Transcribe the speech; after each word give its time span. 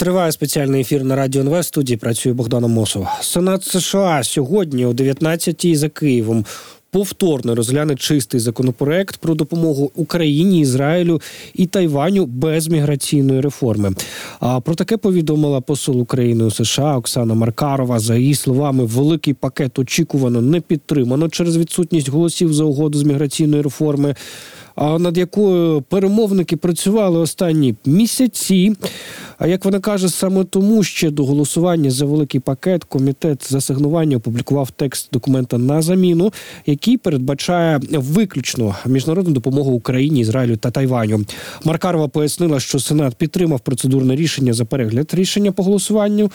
Триває 0.00 0.32
спеціальний 0.32 0.80
ефір 0.80 1.04
на 1.04 1.16
радіо 1.16 1.42
НВ. 1.42 1.64
студії 1.64 1.96
працює 1.96 2.32
Богдана 2.32 2.66
Мосов. 2.66 3.06
Сенат 3.20 3.64
США 3.64 4.22
сьогодні 4.22 4.86
о 4.86 4.92
19-й 4.92 5.76
за 5.76 5.88
Києвом 5.88 6.44
повторно 6.90 7.54
розгляне 7.54 7.96
чистий 7.96 8.40
законопроект 8.40 9.16
про 9.16 9.34
допомогу 9.34 9.90
Україні, 9.94 10.60
Ізраїлю 10.60 11.20
і 11.54 11.66
Тайваню 11.66 12.26
без 12.26 12.68
міграційної 12.68 13.40
реформи. 13.40 13.92
А 14.40 14.60
про 14.60 14.74
таке 14.74 14.96
повідомила 14.96 15.60
посол 15.60 16.00
України 16.00 16.44
у 16.44 16.50
США 16.50 16.96
Оксана 16.96 17.34
Маркарова. 17.34 17.98
За 17.98 18.16
її 18.16 18.34
словами, 18.34 18.84
великий 18.84 19.34
пакет 19.34 19.78
очікувано 19.78 20.40
не 20.40 20.60
підтримано 20.60 21.28
через 21.28 21.56
відсутність 21.56 22.08
голосів 22.08 22.52
за 22.52 22.64
угоду 22.64 22.98
з 22.98 23.02
міграційної 23.02 23.62
реформи 23.62 24.14
над 24.80 25.18
якою 25.18 25.82
перемовники 25.82 26.56
працювали 26.56 27.18
останні 27.18 27.74
місяці. 27.84 28.74
А 29.40 29.46
як 29.46 29.64
вона 29.64 29.80
каже, 29.80 30.08
саме 30.08 30.44
тому 30.44 30.82
ще 30.82 31.10
до 31.10 31.24
голосування 31.24 31.90
за 31.90 32.04
великий 32.04 32.40
пакет 32.40 32.84
комітет 32.84 33.44
з 33.50 33.54
асигнування 33.54 34.16
опублікував 34.16 34.70
текст 34.70 35.08
документа 35.12 35.58
на 35.58 35.82
заміну, 35.82 36.32
який 36.66 36.96
передбачає 36.96 37.80
виключно 37.92 38.74
міжнародну 38.86 39.34
допомогу 39.34 39.72
Україні, 39.72 40.20
Ізраїлю 40.20 40.56
та 40.56 40.70
Тайваню. 40.70 41.24
Маркарова 41.64 42.08
пояснила, 42.08 42.60
що 42.60 42.78
Сенат 42.78 43.14
підтримав 43.14 43.60
процедурне 43.60 44.16
рішення 44.16 44.52
за 44.52 44.64
перегляд 44.64 45.10
рішення 45.14 45.52
по 45.52 45.62
голосуванню, 45.62 46.30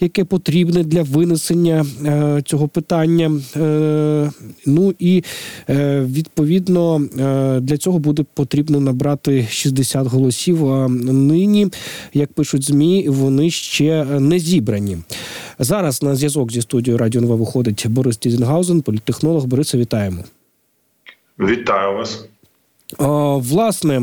яке 0.00 0.24
потрібне 0.24 0.84
для 0.84 1.02
винесення 1.02 1.86
е, 2.04 2.42
цього 2.46 2.68
питання. 2.68 3.40
Е, 3.56 4.30
ну 4.66 4.94
і 4.98 5.24
е, 5.70 6.00
відповідно 6.00 7.02
е, 7.18 7.60
для 7.60 7.76
цього 7.76 7.89
буде 7.98 8.24
потрібно 8.34 8.80
набрати 8.80 9.46
60 9.50 10.06
голосів. 10.06 10.68
А 10.68 10.88
нині, 10.88 11.68
як 12.14 12.32
пишуть 12.32 12.64
змі, 12.64 13.08
вони 13.08 13.50
ще 13.50 14.04
не 14.04 14.38
зібрані. 14.38 14.98
Зараз 15.58 16.02
на 16.02 16.16
зв'язок 16.16 16.52
зі 16.52 16.62
студією 16.62 16.98
Радіо 16.98 17.22
НВ 17.22 17.36
виходить 17.36 17.86
Борис 17.88 18.16
Тізенгаузен, 18.16 18.82
політтехнолог. 18.82 19.46
Бориса, 19.46 19.78
вітаємо. 19.78 20.24
Вітаю 21.38 21.96
вас. 21.96 22.24
Власне, 23.38 24.02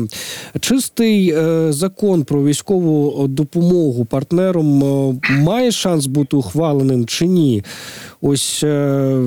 чистий 0.60 1.30
е, 1.30 1.72
закон 1.72 2.24
про 2.24 2.44
військову 2.44 3.26
допомогу 3.28 4.04
партнерам 4.04 4.84
е, 4.84 5.20
має 5.30 5.72
шанс 5.72 6.06
бути 6.06 6.36
ухваленим 6.36 7.06
чи 7.06 7.26
ні? 7.26 7.64
Ось 8.22 8.64
е, 8.64 9.22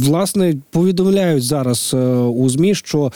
власне 0.00 0.54
повідомляють 0.70 1.44
зараз 1.44 1.94
у 2.28 2.48
змі, 2.48 2.74
що 2.74 3.12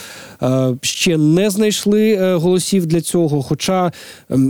ще 0.81 1.17
не 1.17 1.51
знайшли 1.51 2.35
голосів 2.35 2.87
для 2.87 3.01
цього. 3.01 3.43
Хоча, 3.43 3.93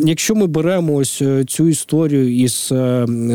якщо 0.05 0.35
ми 0.35 0.47
беремо 0.47 0.95
ось 0.95 1.23
цю 1.47 1.69
історію 1.69 2.37
із 2.45 2.73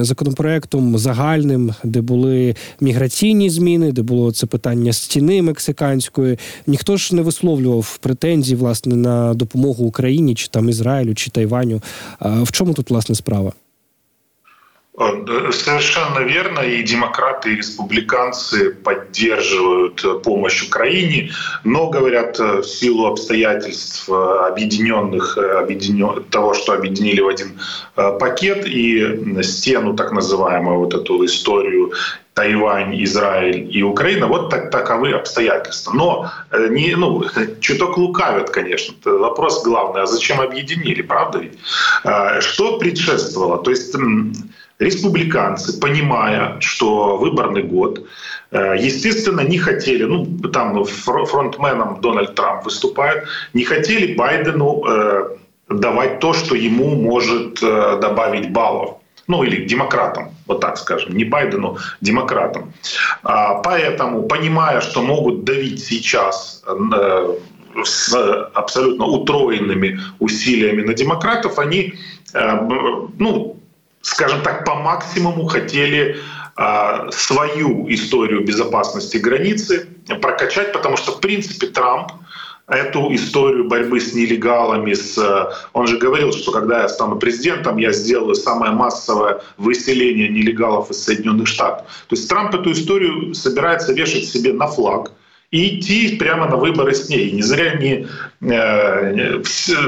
законопроектом 0.05 0.97
загальним, 0.97 1.73
де 1.83 2.01
були 2.01 2.55
міграційні 2.81 3.49
зміни, 3.49 3.91
де 3.91 4.01
було 4.01 4.31
це 4.31 4.47
питання 4.47 4.93
стіни 4.93 5.41
мексиканської, 5.41 6.37
ніхто 6.67 6.97
ж 6.97 7.15
не 7.15 7.21
висловлював 7.21 7.51
висловлював 7.61 7.97
претензії 7.97 8.55
власне 8.55 8.95
на 8.95 9.33
допомогу 9.33 9.85
Україні, 9.85 10.35
чи 10.35 10.47
там 10.47 10.69
Ізраїлю, 10.69 11.15
чи 11.15 11.29
Тайваню. 11.29 11.81
В 12.21 12.51
чому 12.51 12.73
тут 12.73 12.89
власне 12.89 13.15
справа? 13.15 13.51
Совершенно 14.97 16.20
верно. 16.20 16.59
И 16.59 16.84
демократы, 16.84 17.53
и 17.53 17.56
республиканцы 17.56 18.72
поддерживают 18.72 20.23
помощь 20.23 20.67
Украине, 20.67 21.31
но 21.64 21.89
говорят 21.89 22.39
э, 22.39 22.58
в 22.58 22.66
силу 22.66 23.06
обстоятельств 23.08 24.09
э, 24.09 24.14
объединенных, 24.14 25.38
э, 25.38 25.59
объединен... 25.59 26.23
того, 26.25 26.53
что 26.53 26.73
объединили 26.73 27.22
в 27.22 27.28
один 27.30 27.58
пакет 27.95 28.66
и 28.66 29.42
стену, 29.44 29.95
так 29.95 30.12
называемую, 30.12 30.80
вот 30.80 30.94
эту 30.94 31.23
историю 31.25 31.94
Тайвань, 32.34 33.02
Израиль 33.03 33.69
и 33.78 33.84
Украина, 33.84 34.28
вот 34.28 34.50
так, 34.50 34.72
таковы 34.72 35.14
обстоятельства. 35.14 35.94
Но 35.94 36.31
э, 36.51 36.68
не, 36.69 36.96
ну, 36.96 37.24
чуток 37.62 37.97
лукавят, 37.97 38.50
конечно. 38.50 38.94
Вопрос 39.06 39.63
главный, 39.63 40.01
а 40.01 40.06
зачем 40.06 40.41
объединили, 40.41 41.01
правда 41.01 41.40
ведь? 41.40 41.57
Что 42.44 42.78
предшествовало? 42.78 43.63
То 43.63 43.72
есть 43.72 43.96
республиканцы, 44.81 45.80
понимая, 45.80 46.59
что 46.59 47.18
выборный 47.18 47.64
год, 47.64 48.06
э, 48.52 48.75
естественно, 48.80 49.42
не 49.42 49.58
хотели, 49.58 50.03
ну, 50.03 50.25
там 50.52 50.84
фронтменом 50.86 52.02
Дональд 52.02 52.36
Трамп 52.36 52.66
выступает, 52.66 53.25
не 53.53 53.64
хотели 53.64 54.16
Байдену 54.16 54.84
э, 54.88 55.38
давать 55.69 56.19
то, 56.19 56.34
что 56.34 56.56
ему 56.56 56.96
может 56.96 57.62
добавить 57.62 58.52
баллов 58.52 58.97
ну 59.28 59.44
или 59.44 59.66
демократам, 59.66 60.36
вот 60.46 60.59
так 60.59 60.78
скажем, 60.78 61.16
не 61.16 61.24
Байдену, 61.24 61.78
демократам. 62.02 62.74
А, 63.24 63.62
поэтому, 63.62 64.24
понимая, 64.24 64.81
что 64.81 65.02
могут 65.02 65.46
давить 65.46 65.84
сейчас 65.84 66.63
э, 66.68 67.36
с 67.84 68.13
абсолютно 68.53 69.06
утроенными 69.06 70.00
усилиями 70.19 70.81
на 70.81 70.94
демократов, 70.94 71.59
они, 71.59 71.94
э, 72.34 72.59
ну, 73.18 73.58
скажем 74.01 74.41
так, 74.41 74.66
по 74.66 74.75
максимуму 74.75 75.45
хотели 75.45 76.17
а, 76.56 77.09
свою 77.12 77.89
историю 77.89 78.45
безопасности 78.45 79.17
границы 79.17 79.88
прокачать, 80.22 80.73
потому 80.73 80.97
что, 80.97 81.13
в 81.13 81.19
принципе, 81.19 81.67
Трамп 81.67 82.12
эту 82.67 83.13
историю 83.13 83.67
борьбы 83.67 84.00
с 84.00 84.13
нелегалами. 84.13 84.94
С, 84.94 85.17
э, 85.17 85.53
он 85.73 85.88
же 85.88 85.97
говорил, 85.97 86.31
что 86.31 86.51
когда 86.51 86.81
я 86.84 86.89
стану 86.89 87.17
президентом, 87.17 87.78
я 87.78 87.91
сделаю 87.91 88.35
самое 88.35 88.72
массовое 88.72 89.41
выселение 89.57 90.29
нелегалов 90.29 90.89
из 90.89 91.03
Соединенных 91.03 91.47
Штатов. 91.47 91.85
То 92.07 92.16
есть 92.16 92.29
Трамп 92.29 92.56
эту 92.56 92.72
историю 92.72 93.33
собирается 93.33 93.94
вешать 93.94 94.25
себе 94.25 94.53
на 94.53 94.68
флаг 94.68 95.12
и 95.51 95.79
идти 95.79 96.16
прямо 96.16 96.47
на 96.47 96.56
выборы 96.56 96.95
с 96.95 97.09
ней. 97.09 97.31
Не 97.31 97.41
зря, 97.41 97.75
не, 97.75 98.07
э, 98.41 99.41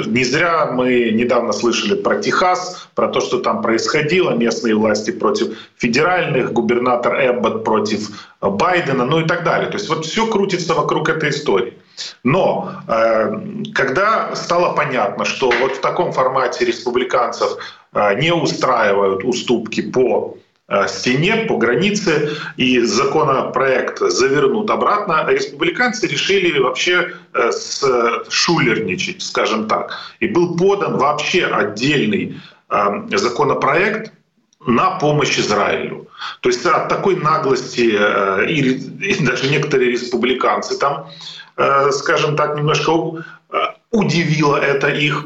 не 0.06 0.24
зря 0.26 0.66
мы 0.72 1.12
недавно 1.12 1.54
слышали 1.54 1.96
про 1.96 2.18
Техас, 2.18 2.90
про 2.96 3.08
то, 3.08 3.22
что 3.22 3.40
там 3.40 3.62
происходило, 3.62 4.32
местные 4.32 4.76
власти 4.76 5.12
против 5.12 5.58
федеральных, 5.78 6.52
губернатор 6.52 7.16
Эббот 7.16 7.64
против 7.64 8.10
Байдена, 8.42 9.06
ну 9.06 9.22
и 9.22 9.26
так 9.26 9.46
далее. 9.46 9.70
То 9.70 9.78
есть 9.78 9.88
вот 9.88 10.06
все 10.06 10.28
крутится 10.28 10.74
вокруг 10.74 11.08
этой 11.08 11.30
истории. 11.30 11.74
Но 12.24 12.74
э, 12.88 13.32
когда 13.74 14.36
стало 14.36 14.74
понятно, 14.76 15.24
что 15.24 15.50
вот 15.62 15.78
в 15.78 15.82
таком 15.82 16.12
формате 16.12 16.66
республиканцев 16.66 17.58
э, 17.94 18.20
не 18.20 18.34
устраивают 18.34 19.24
уступки 19.24 19.82
по 19.82 20.36
э, 20.36 20.43
стене, 20.88 21.46
по 21.48 21.58
границе, 21.58 22.38
и 22.58 22.80
законопроект 22.80 24.00
завернут 24.00 24.70
обратно, 24.70 25.26
республиканцы 25.28 26.08
решили 26.08 26.58
вообще 26.58 27.14
э, 27.34 27.52
шулерничать, 28.30 29.22
скажем 29.22 29.68
так. 29.68 29.98
И 30.20 30.28
был 30.28 30.56
подан 30.56 30.98
вообще 30.98 31.46
отдельный 31.46 32.42
э, 32.70 33.18
законопроект 33.18 34.14
на 34.66 34.92
помощь 34.92 35.38
Израилю. 35.38 36.08
То 36.40 36.50
есть 36.50 36.66
от 36.66 36.88
такой 36.88 37.18
наглости 37.18 37.96
э, 38.00 38.50
и, 38.50 38.60
и 39.12 39.24
даже 39.24 39.50
некоторые 39.50 39.92
республиканцы 39.92 40.78
там 40.78 41.10
Э, 41.56 41.92
скажем 41.92 42.36
так, 42.36 42.58
немножко 42.58 43.24
э, 43.52 43.58
удивило 43.92 44.58
это 44.58 44.88
их. 44.88 45.26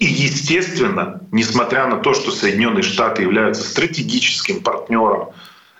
И, 0.00 0.06
естественно, 0.06 1.20
несмотря 1.30 1.86
на 1.86 1.98
то, 1.98 2.14
что 2.14 2.30
Соединенные 2.30 2.82
Штаты 2.82 3.22
являются 3.22 3.62
стратегическим 3.62 4.62
партнером 4.62 5.28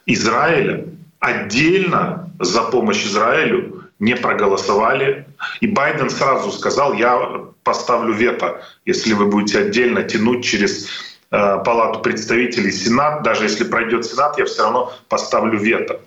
Израиля, 0.04 0.84
отдельно 1.20 2.30
за 2.38 2.62
помощь 2.64 3.04
Израилю 3.06 3.88
не 3.98 4.14
проголосовали. 4.14 5.26
И 5.60 5.66
Байден 5.66 6.10
сразу 6.10 6.52
сказал, 6.52 6.92
я 6.92 7.46
поставлю 7.62 8.12
вето, 8.12 8.62
если 8.84 9.14
вы 9.14 9.26
будете 9.26 9.60
отдельно 9.60 10.02
тянуть 10.02 10.44
через 10.44 10.86
э, 11.30 11.62
Палату 11.64 12.00
представителей 12.00 12.72
Сенат. 12.72 13.22
Даже 13.22 13.44
если 13.44 13.64
пройдет 13.64 14.04
Сенат, 14.04 14.38
я 14.38 14.44
все 14.44 14.64
равно 14.64 14.92
поставлю 15.08 15.58
вето. 15.58 15.98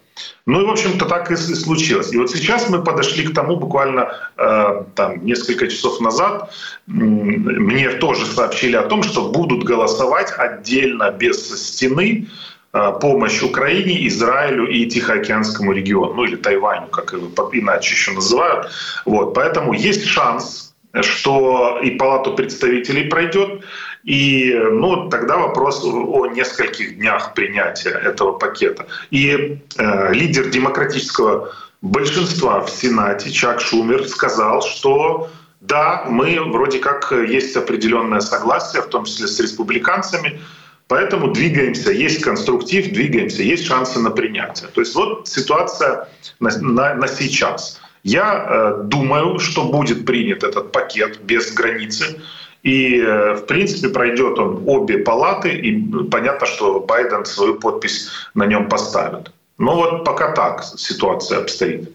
Ну 0.45 0.61
и, 0.61 0.65
в 0.65 0.69
общем-то, 0.69 1.05
так 1.05 1.31
и 1.31 1.35
случилось. 1.35 2.13
И 2.13 2.17
вот 2.17 2.29
сейчас 2.29 2.69
мы 2.69 2.83
подошли 2.83 3.23
к 3.23 3.33
тому 3.33 3.55
буквально 3.55 4.11
э, 4.37 4.83
там, 4.95 5.25
несколько 5.25 5.67
часов 5.67 6.01
назад. 6.01 6.53
Мне 6.87 7.89
тоже 7.89 8.25
сообщили 8.25 8.75
о 8.75 8.83
том, 8.83 9.03
что 9.03 9.29
будут 9.29 9.63
голосовать 9.63 10.33
отдельно, 10.37 11.11
без 11.11 11.37
стены, 11.67 12.27
э, 12.73 12.93
помощь 12.99 13.41
Украине, 13.41 14.07
Израилю 14.07 14.67
и 14.67 14.85
Тихоокеанскому 14.85 15.71
региону, 15.71 16.13
ну 16.13 16.23
или 16.25 16.35
Тайваню, 16.35 16.87
как 16.87 17.13
его 17.13 17.29
иначе 17.53 17.93
еще 17.93 18.11
называют. 18.11 18.69
Вот, 19.05 19.33
поэтому 19.33 19.73
есть 19.73 20.05
шанс, 20.05 20.73
что 21.01 21.79
и 21.81 21.91
Палату 21.91 22.35
представителей 22.35 23.05
пройдет, 23.05 23.63
и 24.03 24.53
ну, 24.53 25.09
тогда 25.09 25.37
вопрос 25.37 25.83
о 25.83 26.27
нескольких 26.27 26.97
днях 26.97 27.33
принятия 27.33 27.91
этого 27.91 28.33
пакета. 28.33 28.87
И 29.11 29.59
э, 29.77 30.13
лидер 30.13 30.49
демократического 30.49 31.53
большинства 31.81 32.61
в 32.61 32.69
Сенате 32.69 33.31
Чак 33.31 33.61
Шумер 33.61 34.07
сказал, 34.07 34.61
что 34.61 35.29
да, 35.61 36.05
мы 36.09 36.41
вроде 36.51 36.79
как 36.79 37.11
есть 37.11 37.55
определенное 37.55 38.19
согласие, 38.19 38.81
в 38.81 38.87
том 38.87 39.05
числе 39.05 39.27
с 39.27 39.39
республиканцами, 39.39 40.41
поэтому 40.89 41.31
двигаемся, 41.31 41.91
есть 41.91 42.21
конструктив, 42.21 42.91
двигаемся, 42.91 43.43
есть 43.43 43.65
шансы 43.65 43.99
на 43.99 44.11
принятие. 44.11 44.67
То 44.69 44.81
есть 44.81 44.93
вот 44.95 45.29
ситуация 45.29 46.09
на, 46.41 46.49
на, 46.59 46.95
на 46.95 47.07
сейчас. 47.07 47.79
Я 48.03 48.45
э, 48.49 48.83
думаю, 48.83 49.39
что 49.39 49.63
будет 49.63 50.05
принят 50.05 50.43
этот 50.43 50.73
пакет 50.73 51.21
без 51.21 51.53
границы. 51.53 52.21
И, 52.63 52.97
э, 52.97 53.33
в 53.33 53.45
принципе, 53.45 53.89
пройдет 53.89 54.39
он 54.39 54.63
обе 54.65 54.97
палаты, 54.97 55.49
и 55.49 55.81
понятно, 56.11 56.47
что 56.47 56.79
Байден 56.79 57.25
свою 57.25 57.59
подпись 57.59 58.09
на 58.35 58.45
нем 58.45 58.69
поставит. 58.69 59.31
Ну 59.59 59.75
вот 59.75 60.05
пока 60.05 60.31
так 60.31 60.63
ситуація 60.63 61.39
обстоїть. 61.39 61.87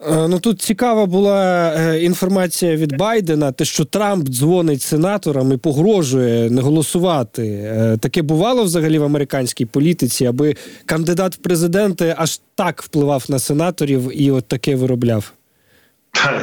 Е, 0.00 0.28
ну 0.28 0.38
тут 0.38 0.62
цікава 0.62 1.06
була 1.06 1.72
е, 1.76 2.00
інформація 2.00 2.76
від 2.76 2.96
Байдена, 2.96 3.52
те, 3.52 3.64
що 3.64 3.84
Трамп 3.84 4.28
дзвонить 4.28 4.82
сенаторам 4.82 5.52
і 5.52 5.56
погрожує 5.56 6.50
не 6.50 6.60
голосувати. 6.60 7.42
Е, 7.46 7.96
таке 8.00 8.22
бувало 8.22 8.62
взагалі 8.64 8.98
в 8.98 9.04
американській 9.04 9.66
політиці, 9.66 10.26
аби 10.26 10.56
кандидат 10.86 11.34
в 11.34 11.38
президенти 11.38 12.14
аж 12.18 12.40
так 12.54 12.82
впливав 12.82 13.24
на 13.28 13.38
сенаторів 13.38 14.22
і 14.22 14.30
от 14.30 14.48
таке 14.48 14.76
виробляв. 14.76 15.32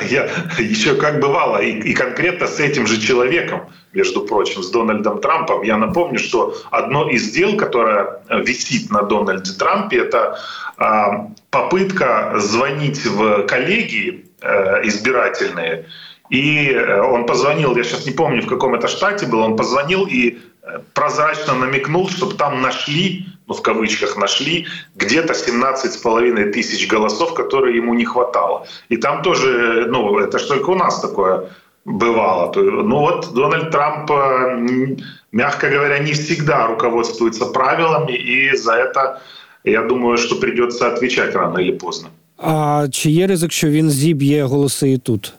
Я 0.09 0.29
еще 0.59 0.95
как 0.95 1.19
бывало, 1.19 1.57
и, 1.57 1.71
и 1.71 1.93
конкретно 1.93 2.47
с 2.47 2.59
этим 2.59 2.87
же 2.87 2.99
человеком, 2.99 3.69
между 3.93 4.21
прочим, 4.21 4.63
с 4.63 4.69
Дональдом 4.69 5.19
Трампом. 5.21 5.63
Я 5.63 5.77
напомню, 5.77 6.19
что 6.19 6.55
одно 6.71 7.09
из 7.09 7.31
дел, 7.31 7.57
которое 7.57 8.21
висит 8.29 8.91
на 8.91 9.03
Дональде 9.03 9.53
Трампе, 9.53 9.99
это 9.99 10.39
а, 10.77 11.27
попытка 11.49 12.33
звонить 12.37 13.05
в 13.05 13.43
коллегии 13.47 14.25
а, 14.41 14.81
избирательные. 14.83 15.85
И 16.31 16.69
э, 16.69 17.01
он 17.01 17.25
позвонил, 17.25 17.75
я 17.75 17.83
сейчас 17.83 18.05
не 18.05 18.13
помню, 18.13 18.41
в 18.41 18.47
каком 18.47 18.73
это 18.73 18.87
штате 18.87 19.27
был, 19.27 19.39
он 19.39 19.57
позвонил 19.57 20.05
и 20.05 20.39
э, 20.63 20.79
прозрачно 20.93 21.53
намекнул, 21.55 22.09
чтобы 22.09 22.35
там 22.35 22.61
нашли 22.61 23.25
в 23.50 23.60
кавычках 23.62 24.16
нашли, 24.16 24.66
где-то 24.94 25.32
17,5 25.32 26.52
тысяч 26.52 26.88
голосов, 26.88 27.34
которые 27.34 27.76
ему 27.76 27.94
не 27.94 28.04
хватало. 28.04 28.66
И 28.88 28.96
там 28.96 29.22
тоже, 29.22 29.86
ну, 29.88 30.18
это 30.18 30.38
же 30.38 30.46
только 30.48 30.70
у 30.70 30.74
нас 30.74 31.00
такое 31.00 31.48
бывало. 31.86 32.52
Ну 32.56 32.98
вот 32.98 33.32
Дональд 33.34 33.70
Трамп, 33.70 34.10
э, 34.10 34.96
мягко 35.32 35.70
говоря, 35.70 35.98
не 35.98 36.12
всегда 36.12 36.66
руководствуется 36.66 37.46
правилами, 37.46 38.12
и 38.12 38.56
за 38.56 38.72
это, 38.72 39.20
я 39.64 39.82
думаю, 39.82 40.18
что 40.18 40.36
придется 40.36 40.88
отвечать 40.88 41.34
рано 41.34 41.58
или 41.58 41.72
поздно. 41.72 42.08
А 42.38 42.86
чи 42.90 43.10
є 43.10 43.26
ризик, 43.26 43.52
що 43.52 43.68
він 43.68 43.90
зіб'є 43.90 44.44
голоси 44.44 44.90
і 44.90 44.98
тут? 44.98 45.32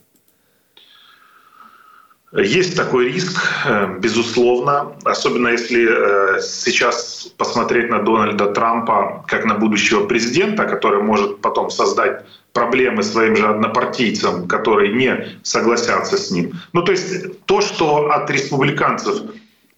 Есть 2.32 2.76
такой 2.76 3.12
риск, 3.12 3.42
э, 3.66 3.98
безусловно, 3.98 4.94
особенно 5.04 5.48
если 5.48 5.86
э, 5.86 6.40
сейчас 6.40 7.28
посмотреть 7.36 7.90
на 7.90 7.98
Дональда 7.98 8.46
Трампа 8.46 9.22
как 9.28 9.44
на 9.44 9.54
будущего 9.54 10.06
президента, 10.06 10.64
который 10.64 11.02
может 11.02 11.42
потом 11.42 11.70
создать 11.70 12.24
проблемы 12.54 13.02
своим 13.02 13.36
же 13.36 13.46
однопартийцам, 13.46 14.48
которые 14.48 14.94
не 14.94 15.28
согласятся 15.42 16.16
с 16.16 16.30
ним. 16.30 16.52
Ну, 16.72 16.82
то 16.82 16.92
есть 16.92 17.44
то, 17.44 17.60
что 17.60 18.10
от 18.10 18.30
республиканцев 18.30 19.14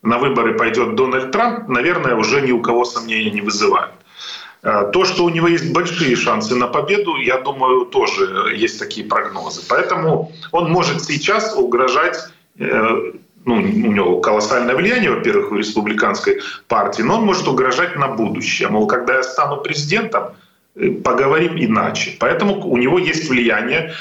на 0.03 0.19
выборы 0.19 0.57
пойдет 0.57 0.95
Дональд 0.95 1.33
Трамп, 1.33 1.69
наверное, 1.69 2.15
уже 2.15 2.41
ни 2.41 2.53
у 2.53 2.63
кого 2.63 2.85
сомнений 2.85 3.33
не 3.33 3.41
вызывает. 3.41 3.91
Э, 4.63 4.91
то, 4.93 5.05
что 5.05 5.25
у 5.25 5.29
него 5.29 5.49
есть 5.49 5.73
большие 5.73 6.15
шансы 6.15 6.55
на 6.55 6.69
победу, 6.69 7.17
я 7.17 7.41
думаю, 7.41 7.87
тоже 7.87 8.55
есть 8.55 8.79
такие 8.79 9.05
прогнозы. 9.05 9.61
Поэтому 9.69 10.31
он 10.53 10.71
может 10.71 11.03
сейчас 11.03 11.57
угрожать 11.57 12.17
ну, 12.57 13.55
у 13.57 13.93
него 13.93 14.21
колоссальное 14.21 14.75
влияние, 14.75 15.11
во-первых, 15.11 15.53
у 15.53 15.57
республиканской 15.57 16.41
партии, 16.69 17.03
но 17.03 17.19
он 17.19 17.25
может 17.25 17.47
угрожать 17.49 17.97
на 17.97 18.09
будущее. 18.09 18.69
Мол, 18.69 18.87
когда 18.87 19.17
я 19.17 19.23
стану 19.23 19.59
президентом, 19.59 20.23
э, 20.77 20.91
поговорим 20.91 21.57
иначе. 21.57 22.17
Поэтому 22.19 22.67
у 22.67 22.77
него 22.79 22.99
есть 22.99 23.29
влияние. 23.29 23.93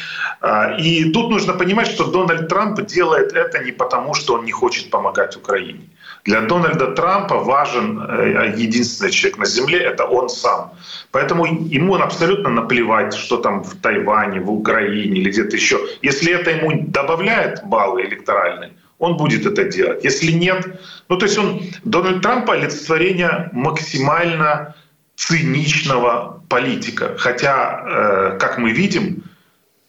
А, 0.42 0.78
и 0.80 1.12
тут 1.12 1.30
нужно 1.30 1.54
понимать, 1.54 1.88
что 1.88 2.06
Дональд 2.06 2.48
Трамп 2.48 2.82
делает 2.86 3.34
это 3.34 3.64
не 3.64 3.72
потому, 3.72 4.14
что 4.14 4.36
он 4.36 4.46
не 4.46 4.52
хочет 4.52 4.90
помогать 4.90 5.36
Украине. 5.36 5.90
Для 6.26 6.42
Дональда 6.42 6.88
Трампа 6.88 7.40
важен 7.40 8.00
э, 8.00 8.54
единственный 8.56 9.12
человек 9.12 9.40
на 9.40 9.46
Земле— 9.46 9.80
это 9.80 10.06
он 10.06 10.30
сам. 10.30 10.72
Поэтому 11.12 11.46
ему 11.46 11.96
абсолютно 11.96 12.50
наплевать, 12.50 13.14
что 13.14 13.38
там 13.38 13.64
в 13.64 13.76
Тайване, 13.76 14.40
в 14.40 14.50
Украине 14.50 15.20
или 15.20 15.32
где-то 15.32 15.58
еще. 15.58 15.80
Если 16.02 16.32
это 16.32 16.52
ему 16.52 16.86
добавляет 16.88 17.64
баллы 17.66 18.06
электоральные, 18.06 18.72
он 19.00 19.18
будет 19.18 19.46
это 19.46 19.66
делать. 19.66 20.06
Если 20.06 20.32
нет, 20.32 20.80
ну 21.10 21.18
то 21.18 21.26
есть 21.26 21.38
он, 21.38 21.62
Дональд 21.84 22.22
Трамп 22.22 22.50
олицетворение 22.50 23.50
максимально 23.52 24.76
циничного 25.16 26.42
политика. 26.48 27.18
Хотя, 27.18 27.84
э, 27.86 28.38
как 28.40 28.58
мы 28.60 28.72
видим, 28.72 29.24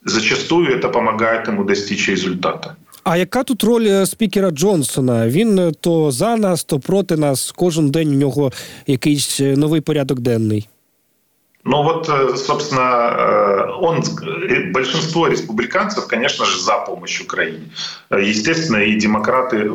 зачастую 0.02 0.76
это 0.76 0.88
помогает 0.88 1.46
ему 1.46 1.62
достичь 1.62 2.08
результата. 2.08 2.76
А 3.04 3.16
яка 3.16 3.44
тут 3.44 3.64
роль 3.64 4.04
спікера 4.04 4.50
Джонсона? 4.50 5.28
Він 5.28 5.72
то 5.80 6.10
за 6.10 6.36
нас, 6.36 6.64
то 6.64 6.80
проти 6.80 7.16
нас. 7.16 7.52
Кожен 7.56 7.90
день 7.90 8.08
у 8.08 8.18
нього 8.18 8.52
якийсь 8.86 9.40
новий 9.40 9.80
порядок 9.80 10.20
денний. 10.20 10.68
Ну 11.66 11.82
вот, 11.82 12.10
собственно, 12.36 13.78
он, 13.80 14.02
большинство 14.72 15.28
республиканцев, 15.28 16.06
конечно 16.06 16.44
же, 16.44 16.60
за 16.60 16.78
помощь 16.86 17.22
Украине. 17.22 17.70
Естественно, 18.10 18.82
и 18.82 19.00
демократы 19.00 19.70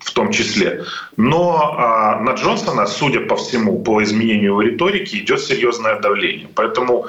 в 0.00 0.12
том 0.14 0.32
числе. 0.32 0.84
Но 1.16 1.74
на 2.22 2.32
Джонсона, 2.32 2.86
судя 2.86 3.20
по 3.20 3.34
всему, 3.34 3.82
по 3.82 4.02
изменению 4.02 4.60
риторики, 4.60 5.16
идет 5.16 5.40
серьезное 5.40 6.00
давление. 6.00 6.48
Поэтому 6.54 7.06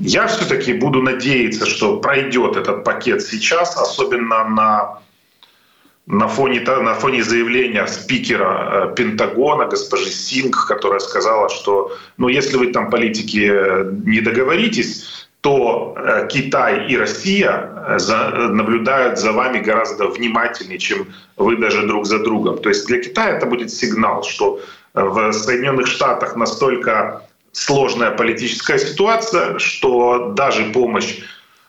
я 0.00 0.26
все-таки 0.26 0.72
буду 0.72 1.02
надеяться, 1.02 1.66
что 1.66 1.98
пройдет 1.98 2.56
этот 2.56 2.84
пакет 2.84 3.22
сейчас, 3.22 3.76
особенно 3.76 4.48
на 4.48 4.98
на 6.06 6.28
фоне, 6.28 6.60
на 6.60 6.94
фоне 6.94 7.24
заявления 7.24 7.86
спикера 7.88 8.90
э, 8.90 8.94
Пентагона, 8.94 9.66
госпожи 9.66 10.10
Синг, 10.10 10.66
которая 10.68 11.00
сказала, 11.00 11.48
что 11.48 11.96
ну, 12.16 12.28
если 12.28 12.56
вы 12.56 12.68
там 12.68 12.90
политики 12.90 13.50
э, 13.52 13.92
не 14.04 14.20
договоритесь, 14.20 15.28
то 15.40 15.96
э, 15.96 16.28
Китай 16.30 16.86
и 16.86 16.96
Россия 16.96 17.72
наблюдают 18.50 19.18
за 19.18 19.32
вами 19.32 19.58
гораздо 19.58 20.06
внимательнее, 20.06 20.78
чем 20.78 21.08
вы 21.36 21.56
даже 21.56 21.86
друг 21.86 22.06
за 22.06 22.20
другом. 22.20 22.58
То 22.58 22.68
есть 22.68 22.86
для 22.86 23.00
Китая 23.00 23.36
это 23.36 23.46
будет 23.46 23.72
сигнал, 23.72 24.22
что 24.22 24.60
в 24.94 25.32
Соединенных 25.32 25.88
Штатах 25.88 26.36
настолько 26.36 27.22
сложная 27.56 28.10
политическая 28.10 28.78
ситуация, 28.78 29.58
что 29.58 30.32
даже 30.36 30.66
помощь 30.66 31.20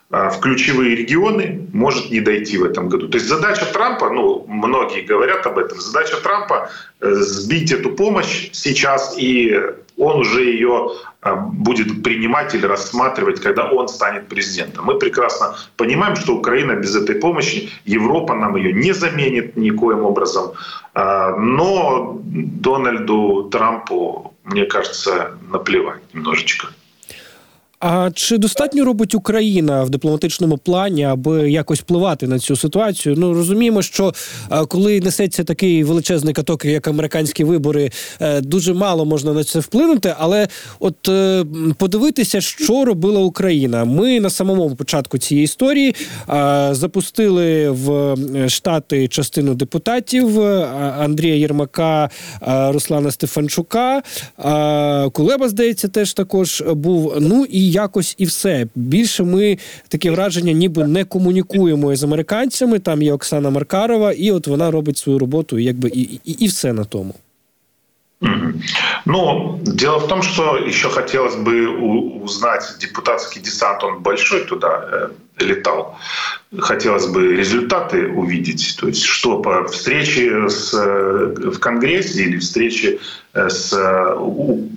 в 0.09 0.39
ключевые 0.39 0.95
регионы 0.95 1.67
может 1.73 2.11
не 2.11 2.21
дойти 2.21 2.57
в 2.57 2.63
этом 2.63 2.87
году. 2.87 3.09
То 3.09 3.17
есть 3.17 3.27
задача 3.27 3.65
Трампа, 3.65 4.09
ну, 4.09 4.45
многие 4.47 5.01
говорят 5.01 5.45
об 5.45 5.57
этом, 5.57 5.81
задача 5.81 6.15
Трампа 6.23 6.69
э, 7.01 7.13
сбить 7.13 7.71
эту 7.73 7.89
помощь 7.91 8.49
сейчас, 8.53 9.15
и 9.17 9.53
он 9.97 10.19
уже 10.19 10.45
ее 10.45 10.91
а, 11.21 11.35
будет 11.35 12.03
принимать 12.03 12.53
или 12.55 12.65
рассматривать, 12.65 13.41
когда 13.41 13.69
он 13.69 13.87
станет 13.87 14.27
президентом. 14.27 14.85
Мы 14.85 14.99
прекрасно 14.99 15.55
понимаем, 15.75 16.15
что 16.15 16.35
Украина 16.35 16.73
без 16.73 16.95
этой 16.95 17.15
помощи, 17.15 17.69
Европа 17.85 18.35
нам 18.35 18.55
ее 18.55 18.73
не 18.73 18.93
заменит 18.93 19.57
никоим 19.57 20.03
образом. 20.03 20.51
А, 20.93 21.35
но 21.35 22.21
Дональду 22.23 23.49
Трампу, 23.51 24.35
мне 24.43 24.65
кажется, 24.65 25.31
наплевать 25.51 26.01
немножечко. 26.13 26.67
А 27.79 28.11
чи 28.13 28.37
достатньо 28.37 28.85
робить 28.85 29.15
Україна 29.15 29.83
в 29.83 29.89
дипломатичному 29.89 30.57
плані, 30.57 31.03
аби 31.03 31.51
якось 31.51 31.79
впливати 31.79 32.27
на 32.27 32.39
цю 32.39 32.55
ситуацію? 32.55 33.15
Ну 33.17 33.33
розуміємо, 33.33 33.81
що 33.81 34.13
е, 34.51 34.65
коли 34.65 34.99
несеться 34.99 35.43
такий 35.43 35.83
величезний 35.83 36.33
каток, 36.33 36.65
як 36.65 36.87
американські 36.87 37.43
вибори, 37.43 37.91
е, 38.19 38.41
дуже 38.41 38.73
мало 38.73 39.05
можна 39.05 39.33
на 39.33 39.43
це 39.43 39.59
вплинути. 39.59 40.15
Але 40.19 40.47
от 40.79 41.09
е, 41.09 41.45
подивитися, 41.77 42.41
що 42.41 42.85
робила 42.85 43.19
Україна. 43.19 43.85
Ми 43.85 44.19
на 44.19 44.29
самому 44.29 44.75
початку 44.75 45.17
цієї 45.17 45.43
історії 45.43 45.95
запустили 46.71 47.69
в 47.69 48.15
штати 48.49 49.07
частину 49.07 49.53
депутатів 49.53 50.41
Андрія 50.99 51.35
Єрмака, 51.35 52.09
Руслана 52.47 53.11
Стефанчука. 53.11 54.01
Кулеба 55.11 55.49
здається, 55.49 55.87
теж 55.87 56.13
також 56.13 56.63
був. 56.67 57.13
Ну 57.19 57.45
і 57.49 57.66
якось 57.71 58.15
і 58.17 58.25
все. 58.25 58.67
Більше 58.75 59.23
ми 59.23 59.57
таке 59.87 60.11
враження, 60.11 60.51
ніби 60.51 60.87
не 60.87 61.03
комунікуємо 61.03 61.93
із 61.93 62.03
американцями. 62.03 62.79
Там 62.79 63.01
є 63.01 63.13
Оксана 63.13 63.49
Маркарова, 63.49 64.11
і 64.11 64.31
от 64.31 64.47
вона 64.47 64.71
робить 64.71 64.97
свою 64.97 65.19
роботу, 65.19 65.59
якби 65.59 65.89
і, 65.89 66.01
і, 66.01 66.31
і 66.31 66.47
все 66.47 66.73
на 66.73 66.83
тому. 66.83 67.15
Ну, 69.05 69.59
дело 69.63 69.99
в 69.99 70.07
том, 70.07 70.21
что 70.21 70.57
еще 70.57 70.89
хотелось 70.89 71.35
бы 71.35 71.69
узнать 72.23 72.63
депутатский 72.79 73.41
десант, 73.41 73.83
он 73.83 74.01
большой 74.01 74.45
туда 74.45 74.89
э, 74.91 75.09
летал. 75.39 75.97
Хотелось 76.57 77.07
бы 77.07 77.35
результаты 77.35 78.07
увидеть, 78.07 78.77
то 78.79 78.87
есть 78.87 79.03
что 79.03 79.41
по 79.41 79.65
встрече 79.65 80.49
с, 80.49 80.73
э, 80.73 81.51
в 81.51 81.59
Конгрессе 81.59 82.23
или 82.23 82.37
встрече 82.37 82.99
э, 83.33 83.49
с 83.49 83.71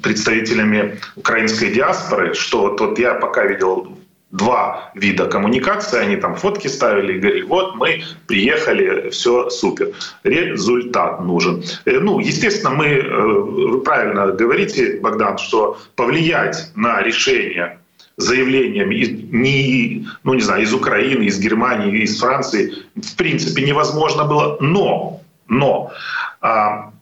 представителями 0.03 0.99
украинской 1.17 1.73
диаспоры, 1.73 2.35
что 2.35 2.63
вот, 2.63 2.81
вот 2.81 2.99
я 2.99 3.15
пока 3.15 3.45
видел 3.45 3.97
два 4.31 4.93
вида 4.95 5.27
коммуникации, 5.27 5.99
они 5.99 6.17
там 6.17 6.37
фотки 6.37 6.69
ставили 6.69 7.15
и 7.15 7.19
говорили, 7.19 7.43
вот 7.43 7.77
мы 7.77 8.03
приехали, 8.27 9.11
все 9.11 9.51
супер. 9.51 9.93
Результат 10.25 11.21
нужен. 11.21 11.65
Э, 11.85 11.99
ну, 11.99 12.21
естественно, 12.21 12.71
мы, 12.71 12.87
э, 12.87 13.23
вы 13.23 13.81
правильно 13.81 14.29
говорите, 14.29 14.99
Богдан, 15.01 15.39
что 15.39 15.79
повлиять 15.97 16.71
на 16.75 17.03
решение 17.03 17.79
заявлением 18.21 18.91
не, 18.91 20.07
ну, 20.25 20.35
не 20.35 20.43
знаю, 20.43 20.63
из 20.63 20.73
Украины, 20.73 21.25
из 21.25 21.39
Германии, 21.39 22.03
из 22.03 22.19
Франции 22.19 22.73
в 22.95 23.17
принципе 23.17 23.63
невозможно 23.63 24.25
было, 24.25 24.57
но, 24.61 25.21
но 25.49 25.93
а, 26.41 26.93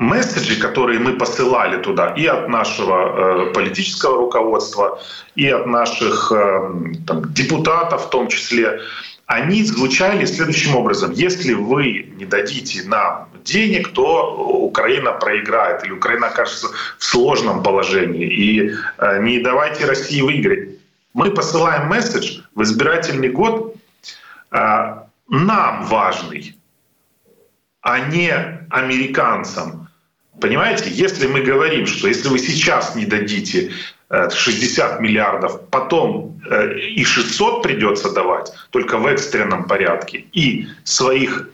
месседжи, 0.00 0.60
которые 0.60 0.98
мы 0.98 1.12
посылали 1.12 1.80
туда 1.82 2.14
и 2.14 2.26
от 2.26 2.48
нашего 2.48 3.48
э, 3.48 3.52
политического 3.52 4.16
руководства, 4.16 4.98
и 5.36 5.46
от 5.48 5.66
наших 5.66 6.32
э, 6.32 6.70
там, 7.06 7.32
депутатов 7.34 8.06
в 8.06 8.10
том 8.10 8.28
числе, 8.28 8.80
они 9.26 9.62
звучали 9.62 10.24
следующим 10.24 10.74
образом. 10.74 11.12
Если 11.12 11.52
вы 11.52 12.12
не 12.16 12.24
дадите 12.24 12.82
нам 12.88 13.28
денег, 13.44 13.92
то 13.92 14.34
Украина 14.64 15.12
проиграет, 15.12 15.84
или 15.84 15.92
Украина 15.92 16.28
окажется 16.28 16.68
в 16.98 17.04
сложном 17.04 17.62
положении, 17.62 18.26
и 18.26 18.74
э, 18.98 19.22
не 19.22 19.40
давайте 19.40 19.86
России 19.86 20.20
выиграть. 20.20 20.70
Мы 21.14 21.30
посылаем 21.30 21.88
месседж 21.88 22.40
в 22.54 22.62
избирательный 22.62 23.30
год 23.30 23.74
э, 24.52 24.96
нам 25.28 25.84
важный, 25.86 26.56
а 27.82 28.00
не 28.00 28.32
американцам. 28.70 29.88
Понимаете, 30.40 30.90
если 30.90 31.26
мы 31.26 31.42
говорим, 31.42 31.86
что 31.86 32.08
если 32.08 32.28
вы 32.28 32.38
сейчас 32.38 32.94
не 32.94 33.04
дадите 33.06 33.72
60 34.10 34.98
э, 34.98 35.02
миллиардов, 35.02 35.68
потом 35.70 36.40
и 36.96 37.04
600 37.04 37.62
придется 37.62 38.10
давать, 38.12 38.52
только 38.70 38.98
в 38.98 39.06
экстренном 39.06 39.64
порядке, 39.64 40.24
и 40.32 40.66
своих 40.84 41.48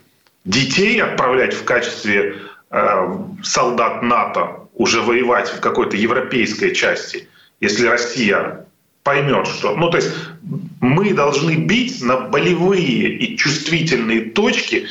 детей 0.47 1.03
отправлять 1.03 1.53
в 1.53 1.65
качестве 1.65 2.37
э, 2.71 3.19
солдат 3.43 4.03
НАТО 4.03 4.69
уже 4.75 5.03
воевать 5.03 5.49
в 5.49 5.61
какой-то 5.61 5.97
европейской 5.97 6.73
части, 6.73 7.29
если 7.61 7.87
Россия 7.87 8.67
поймет, 9.03 9.47
что... 9.47 9.77
Ну, 9.77 9.91
то 9.91 9.99
есть 9.99 10.11
мы 10.81 11.13
должны 11.13 11.57
бить 11.57 12.03
на 12.03 12.21
болевые 12.21 13.17
и 13.17 13.37
чувствительные 13.37 14.31
точки 14.31 14.87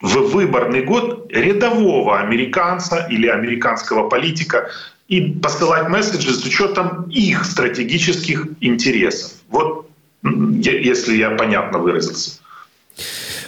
в 0.00 0.16
выборный 0.32 0.82
год 0.82 1.30
рядового 1.30 2.20
американца 2.20 3.06
или 3.10 3.26
американского 3.28 4.08
политика 4.08 4.70
и 5.08 5.32
посылать 5.32 5.88
месседжи 5.88 6.32
с 6.32 6.44
учетом 6.44 7.08
их 7.10 7.44
стратегических 7.44 8.46
интересов. 8.60 9.32
Вот 9.48 9.88
если 10.22 11.16
я 11.16 11.30
понятно 11.30 11.78
выразился. 11.78 12.40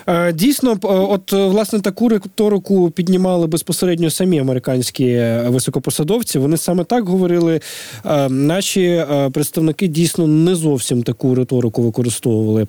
Е, 0.06 0.32
дійсно, 0.32 0.78
от 0.82 1.32
власне 1.32 1.80
таку 1.80 2.08
риторику 2.08 2.90
піднімали 2.90 3.46
безпосередньо 3.46 4.10
самі 4.10 4.38
американські 4.38 5.22
високопосадовці. 5.46 6.38
Вони 6.38 6.56
саме 6.56 6.84
так 6.84 7.08
говорили. 7.08 7.60
Е, 8.06 8.28
наші 8.28 8.82
е, 8.82 9.30
представники 9.32 9.88
дійсно 9.88 10.26
не 10.26 10.54
зовсім 10.54 11.02
таку 11.02 11.34
риторику 11.34 11.82
використовували. 11.82 12.66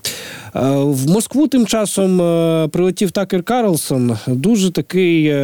В 0.83 1.09
Москву 1.09 1.47
тим 1.47 1.65
часом 1.65 2.17
прилетів 2.69 3.11
Такер 3.11 3.43
Карлсон, 3.43 4.17
дуже 4.27 4.71
такий 4.71 5.35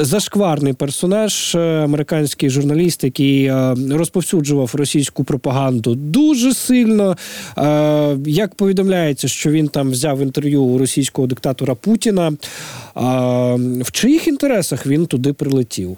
зашкварний 0.00 0.72
персонаж, 0.72 1.54
американський 1.54 2.50
журналіст, 2.50 3.04
який 3.04 3.52
розповсюджував 3.90 4.70
російську 4.74 5.24
пропаганду 5.24 5.94
дуже 5.94 6.54
сильно. 6.54 7.16
Як 8.26 8.54
повідомляється, 8.54 9.28
що 9.28 9.50
він 9.50 9.68
там 9.68 9.90
взяв 9.90 10.22
інтерв'ю 10.22 10.62
у 10.62 10.78
російського 10.89 11.27
диктатора 11.27 11.75
Путіна. 11.75 12.33
В 13.81 13.91
чиїх 13.91 14.27
інтересах 14.27 14.85
він 14.85 15.05
туди 15.05 15.33
прилетів? 15.33 15.97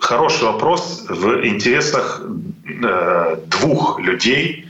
Хороший 0.00 0.46
вопрос. 0.46 1.06
В 1.08 1.44
интересах 1.44 2.22
э, 2.82 3.36
двух 3.46 4.00
людей. 4.00 4.64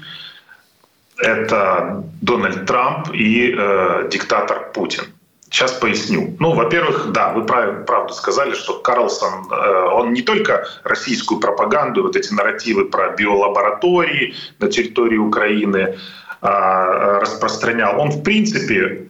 Это 1.18 2.02
Дональд 2.22 2.66
Трамп 2.66 3.08
и 3.14 3.54
э, 3.56 4.08
диктатор 4.10 4.72
Путин. 4.72 5.04
Сейчас 5.50 5.72
поясню. 5.72 6.36
Ну, 6.38 6.52
во-первых, 6.52 7.12
да, 7.12 7.32
вы 7.32 7.44
правильно, 7.44 7.84
правду 7.84 8.12
сказали, 8.14 8.54
что 8.54 8.78
Карлсон, 8.80 9.50
э, 9.50 9.88
он 9.92 10.12
не 10.12 10.22
только 10.22 10.66
российскую 10.84 11.40
пропаганду, 11.40 12.02
вот 12.02 12.16
эти 12.16 12.32
нарративы 12.32 12.86
про 12.86 13.14
биолаборатории 13.16 14.34
на 14.58 14.68
территории 14.68 15.16
Украины, 15.16 15.96
а, 16.21 16.21
распространял. 16.43 17.99
Он, 17.99 18.09
в 18.11 18.23
принципе, 18.23 19.07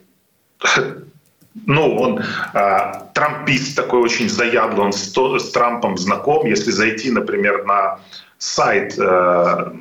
ну, 1.66 1.96
он 1.96 2.22
а, 2.54 3.10
трампист 3.14 3.76
такой 3.76 4.02
очень 4.02 4.30
заядлый, 4.30 4.86
он 4.86 4.94
с, 4.94 5.14
с 5.14 5.52
Трампом 5.52 5.98
знаком. 5.98 6.46
Если 6.46 6.72
зайти, 6.72 7.12
например, 7.12 7.66
на 7.66 8.00
сайт 8.38 8.98
э, 8.98 9.72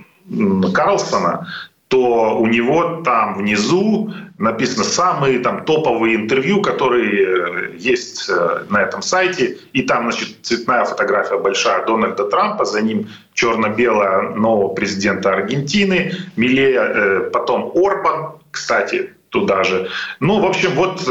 Карлсона, 0.75 1.49
то 1.93 2.39
у 2.39 2.47
него 2.47 3.03
там 3.05 3.35
внизу 3.35 4.11
написано 4.39 4.83
самые 4.83 5.41
там 5.41 5.67
топовые 5.67 6.17
интервью, 6.17 6.63
которые 6.63 7.23
э, 7.23 7.77
есть 7.77 8.31
э, 8.31 8.65
на 8.71 8.81
этом 8.81 9.03
сайте. 9.03 9.59
И 9.75 9.83
там, 9.83 10.11
значит, 10.11 10.39
цветная 10.41 10.87
фотография 10.87 11.37
большая 11.37 11.85
Дональда 11.85 12.25
Трампа, 12.25 12.65
за 12.65 12.81
ним 12.81 13.09
черно-белая 13.35 14.31
нового 14.31 14.73
президента 14.73 15.35
Аргентины, 15.35 16.13
Милея, 16.37 16.81
э, 16.81 17.31
потом 17.31 17.71
Орбан, 17.75 18.39
кстати, 18.51 19.13
туда 19.29 19.63
же. 19.63 19.91
Ну, 20.19 20.41
в 20.41 20.47
общем, 20.47 20.71
вот, 20.71 21.07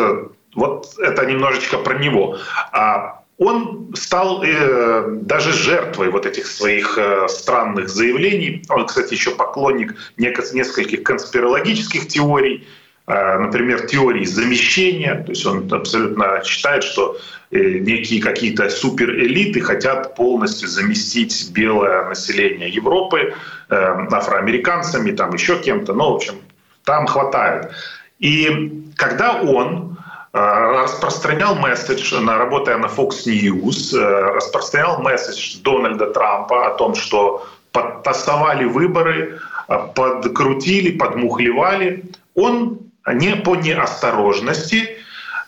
вот 0.56 0.88
это 0.98 1.26
немножечко 1.28 1.78
про 1.78 2.00
него. 2.00 2.38
А 2.72 3.21
он 3.42 3.90
стал 3.96 4.44
э, 4.44 5.18
даже 5.24 5.52
жертвой 5.52 6.12
вот 6.12 6.28
этих 6.28 6.46
своих 6.46 6.96
э, 7.00 7.28
странных 7.28 7.90
заявлений. 7.90 8.64
Он, 8.70 8.86
кстати, 8.86 9.16
еще 9.16 9.32
поклонник 9.32 9.96
нескольких 10.18 11.02
конспирологических 11.02 12.08
теорий, 12.08 12.68
э, 13.08 13.38
например, 13.40 13.88
теории 13.88 14.26
замещения. 14.26 15.24
То 15.24 15.32
есть 15.32 15.44
он 15.48 15.68
абсолютно 15.74 16.44
считает, 16.46 16.84
что 16.84 17.18
э, 17.50 17.58
некие 17.80 18.22
какие-то 18.22 18.70
суперэлиты 18.70 19.60
хотят 19.60 20.16
полностью 20.16 20.68
заместить 20.68 21.50
белое 21.52 22.10
население 22.10 22.70
Европы 22.70 23.34
э, 23.70 23.76
афроамериканцами, 24.12 25.14
там 25.14 25.34
еще 25.34 25.58
кем-то. 25.58 25.94
Ну, 25.96 26.12
в 26.12 26.16
общем, 26.18 26.36
там 26.84 27.08
хватает. 27.08 27.72
И 28.20 28.84
когда 28.96 29.42
он 29.42 29.98
распространял 30.34 31.56
месседж, 31.56 32.14
работая 32.26 32.78
на 32.78 32.86
Fox 32.86 33.26
News, 33.26 33.98
э, 33.98 34.34
распространял 34.36 35.02
месседж 35.02 35.58
Дональда 35.62 36.08
Трампа 36.12 36.68
о 36.68 36.76
том, 36.76 36.96
что 36.96 37.46
подтасовали 37.72 38.66
выборы, 38.66 39.40
э, 39.68 39.78
подкрутили, 39.94 40.98
подмухлевали. 40.98 42.04
Он 42.36 42.80
не 43.14 43.36
по 43.36 43.56
неосторожности 43.56 44.98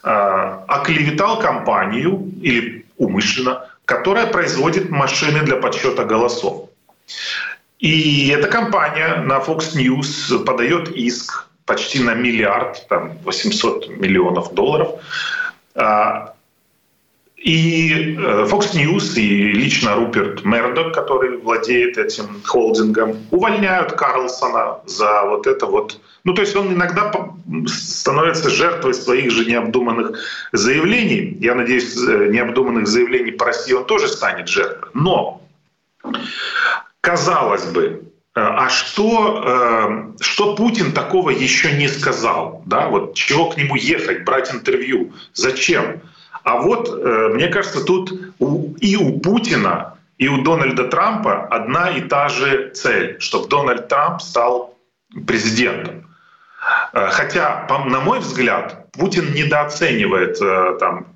оклеветал 0.01 1.39
компанию 1.39 2.29
или 2.41 2.85
умышленно, 2.97 3.69
которая 3.85 4.27
производит 4.27 4.89
машины 4.89 5.39
для 5.43 5.55
подсчета 5.55 6.03
голосов. 6.03 6.69
И 7.79 8.27
эта 8.29 8.49
компания 8.49 9.21
на 9.21 9.39
Fox 9.39 9.75
News 9.75 10.43
подает 10.43 10.89
иск 10.89 11.47
почти 11.65 11.99
на 11.99 12.13
миллиард, 12.13 12.87
там 12.87 13.17
800 13.23 13.89
миллионов 13.89 14.53
долларов. 14.53 14.89
А, 15.75 16.33
и 17.43 18.15
э, 18.17 18.47
Fox 18.49 18.73
News 18.73 19.19
и 19.19 19.51
лично 19.51 19.95
Руперт 19.95 20.45
Мердок, 20.45 20.93
который 20.93 21.37
владеет 21.37 21.97
этим 21.97 22.41
холдингом, 22.45 23.17
увольняют 23.31 23.91
Карлсона 23.93 24.79
за 24.85 25.23
вот 25.23 25.45
это 25.45 25.65
вот. 25.65 25.99
Ну, 26.23 26.33
то 26.33 26.41
есть 26.41 26.55
он 26.55 26.73
иногда 26.73 27.11
становится 27.67 28.49
жертвой 28.49 28.93
своих 28.93 29.29
же 29.31 29.45
необдуманных 29.45 30.19
заявлений. 30.53 31.37
Я 31.41 31.55
надеюсь, 31.55 31.97
э, 31.97 32.29
необдуманных 32.31 32.87
заявлений 32.87 33.31
по 33.31 33.45
России 33.45 33.73
он 33.73 33.85
тоже 33.85 34.07
станет 34.07 34.47
жертвой. 34.47 34.89
Но, 34.93 35.41
казалось 37.01 37.65
бы, 37.65 38.03
а 38.35 38.69
что, 38.69 39.43
э, 39.45 40.23
что 40.23 40.55
Путин 40.55 40.91
такого 40.91 41.29
еще 41.29 41.71
не 41.73 41.87
сказал? 41.87 42.63
Да? 42.65 42.87
Вот 42.87 43.13
чего 43.13 43.49
к 43.49 43.57
нему 43.57 43.75
ехать, 43.75 44.23
брать 44.25 44.53
интервью? 44.53 45.13
Зачем? 45.33 46.01
А 46.43 46.57
вот, 46.57 46.89
э, 46.89 47.29
мне 47.33 47.47
кажется, 47.47 47.83
тут 47.83 48.11
и 48.81 48.97
у 48.97 49.19
Путина, 49.19 49.97
и 50.17 50.27
у 50.27 50.43
Дональда 50.43 50.85
Трампа 50.85 51.47
одна 51.47 51.89
и 51.89 52.01
та 52.01 52.29
же 52.29 52.71
цель, 52.73 53.17
чтобы 53.19 53.47
Дональд 53.47 53.87
Трамп 53.87 54.21
стал 54.21 54.77
президентом. 55.27 56.07
Э, 56.93 57.09
хотя, 57.11 57.67
на 57.85 57.99
мой 57.99 58.19
взгляд, 58.19 58.91
Путин 58.93 59.33
недооценивает 59.33 60.41
э, 60.41 60.77
там, 60.79 61.07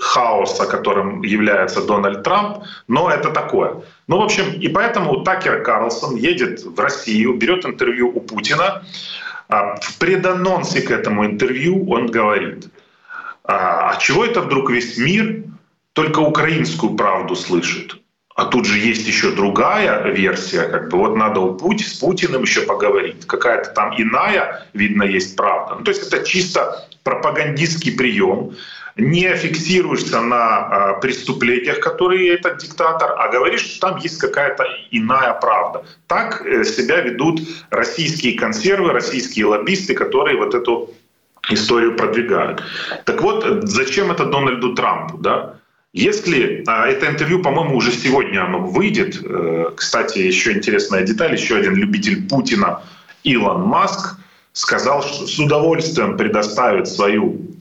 хаоса, 0.00 0.66
которым 0.66 1.22
является 1.22 1.82
Дональд 1.82 2.22
Трамп, 2.22 2.64
но 2.88 3.10
это 3.10 3.30
такое. 3.30 3.82
Ну, 4.08 4.18
в 4.18 4.22
общем, 4.22 4.52
и 4.52 4.68
поэтому 4.68 5.22
Такер 5.22 5.62
Карлсон 5.62 6.16
едет 6.16 6.64
в 6.64 6.78
Россию, 6.78 7.34
берет 7.34 7.64
интервью 7.64 8.08
у 8.14 8.20
Путина. 8.20 8.82
А 9.48 9.76
в 9.76 9.98
преданонсе 9.98 10.80
к 10.80 10.90
этому 10.90 11.26
интервью 11.26 11.90
он 11.90 12.06
говорит, 12.06 12.68
а, 13.44 13.90
а 13.90 13.96
чего 13.96 14.24
это 14.24 14.40
вдруг 14.40 14.70
весь 14.70 14.96
мир 14.96 15.44
только 15.92 16.20
украинскую 16.20 16.94
правду 16.94 17.36
слышит? 17.36 17.98
А 18.34 18.46
тут 18.46 18.64
же 18.64 18.78
есть 18.78 19.06
еще 19.06 19.32
другая 19.32 20.10
версия, 20.10 20.62
как 20.62 20.88
бы 20.88 20.98
вот 20.98 21.16
надо 21.16 21.40
у 21.40 21.54
Пути, 21.54 21.84
с 21.84 21.94
Путиным 21.94 22.42
еще 22.42 22.62
поговорить. 22.62 23.26
Какая-то 23.26 23.70
там 23.70 23.92
иная, 23.98 24.66
видно, 24.72 25.02
есть 25.02 25.36
правда. 25.36 25.74
Ну, 25.74 25.84
то 25.84 25.90
есть 25.90 26.06
это 26.06 26.24
чисто 26.24 26.88
пропагандистский 27.02 27.92
прием. 27.92 28.56
Не 28.96 29.34
фиксируешься 29.36 30.20
на 30.20 30.96
э, 30.96 31.00
преступлениях, 31.00 31.80
которые 31.80 32.34
этот 32.34 32.58
диктатор, 32.58 33.14
а 33.18 33.28
говоришь, 33.28 33.62
что 33.62 33.88
там 33.88 33.98
есть 33.98 34.18
какая-то 34.18 34.64
иная 34.90 35.32
правда. 35.34 35.84
Так 36.06 36.44
э, 36.44 36.64
себя 36.64 37.00
ведут 37.00 37.40
российские 37.70 38.38
консервы, 38.38 38.92
российские 38.92 39.46
лоббисты, 39.46 39.94
которые 39.94 40.36
вот 40.36 40.54
эту 40.54 40.90
историю 41.50 41.96
продвигают. 41.96 42.62
Так 43.04 43.22
вот, 43.22 43.44
зачем 43.62 44.10
это 44.10 44.26
Дональду 44.26 44.74
Трампу? 44.74 45.18
Да? 45.18 45.54
Если 45.92 46.64
а, 46.66 46.86
это 46.86 47.06
интервью, 47.06 47.42
по-моему, 47.42 47.76
уже 47.76 47.92
сегодня 47.92 48.44
оно 48.44 48.60
выйдет. 48.60 49.20
Э, 49.22 49.70
кстати, 49.76 50.20
еще 50.20 50.52
интересная 50.52 51.02
деталь, 51.02 51.34
еще 51.34 51.56
один 51.56 51.74
любитель 51.74 52.28
Путина 52.28 52.82
Илон 53.24 53.62
Маск 53.62 54.16
сказал, 54.52 55.02
что 55.02 55.26
с 55.26 55.38
удовольствием 55.38 56.16
предоставит 56.16 56.88
свою 56.88 57.51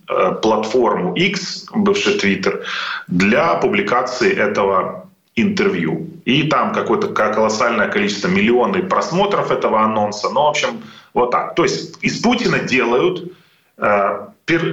платформу 0.41 1.13
X, 1.15 1.67
бывший 1.73 2.17
Twitter, 2.17 2.63
для 3.07 3.55
публикации 3.55 4.33
этого 4.33 5.09
интервью. 5.35 6.07
И 6.25 6.43
там 6.43 6.73
какое-то 6.73 7.07
колоссальное 7.07 7.87
количество, 7.87 8.27
миллионы 8.27 8.83
просмотров 8.83 9.51
этого 9.51 9.81
анонса. 9.81 10.29
Ну, 10.29 10.43
в 10.43 10.47
общем, 10.47 10.83
вот 11.13 11.31
так. 11.31 11.55
То 11.55 11.63
есть 11.63 11.97
из 12.01 12.19
Путина 12.19 12.59
делают 12.59 13.31
э, 13.77 14.27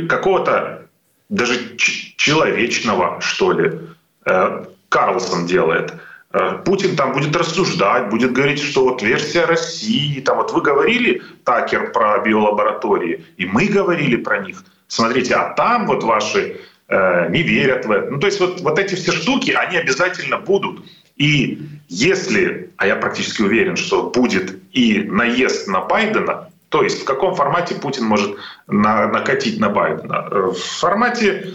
какого-то 0.08 0.86
даже 1.28 1.76
человечного, 1.76 3.20
что 3.20 3.52
ли, 3.52 3.80
э, 4.26 4.64
Карлсон 4.88 5.46
делает. 5.46 5.94
Э, 6.32 6.58
Путин 6.64 6.96
там 6.96 7.12
будет 7.12 7.34
рассуждать, 7.36 8.10
будет 8.10 8.32
говорить, 8.32 8.62
что 8.62 8.84
вот 8.84 9.02
версия 9.02 9.44
России, 9.44 10.20
там 10.20 10.36
вот 10.36 10.52
вы 10.52 10.60
говорили, 10.60 11.22
Такер, 11.44 11.92
про 11.92 12.18
биолаборатории, 12.18 13.24
и 13.36 13.46
мы 13.46 13.66
говорили 13.66 14.16
про 14.16 14.38
них. 14.38 14.62
Смотрите, 14.88 15.34
а 15.34 15.54
там 15.54 15.86
вот 15.86 16.02
ваши 16.02 16.60
э, 16.88 17.28
не 17.30 17.42
верят 17.42 17.86
в 17.86 17.90
это. 17.90 18.10
Ну, 18.10 18.18
то 18.18 18.26
есть 18.26 18.40
вот, 18.40 18.60
вот 18.62 18.78
эти 18.78 18.94
все 18.94 19.12
штуки, 19.12 19.52
они 19.52 19.76
обязательно 19.76 20.38
будут. 20.38 20.84
И 21.16 21.60
если, 21.88 22.70
а 22.76 22.86
я 22.86 22.96
практически 22.96 23.42
уверен, 23.42 23.76
что 23.76 24.10
будет 24.10 24.58
и 24.72 25.02
наезд 25.02 25.68
на 25.68 25.82
Байдена, 25.82 26.50
то 26.70 26.82
есть 26.82 27.02
в 27.02 27.04
каком 27.04 27.34
формате 27.34 27.74
Путин 27.74 28.04
может 28.04 28.36
на, 28.66 29.06
накатить 29.08 29.60
на 29.60 29.68
Байдена? 29.68 30.28
Э, 30.30 30.52
в 30.54 30.58
формате 30.80 31.54